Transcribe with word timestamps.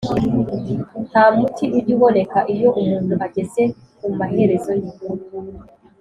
nta 1.09 1.25
muti 1.35 1.65
ujya 1.77 1.93
uboneka 1.97 2.37
iyo 2.53 2.69
umuntu 2.81 3.13
ageze 3.25 3.63
ku 3.97 4.07
maherezo 4.17 4.71
ye, 4.81 4.91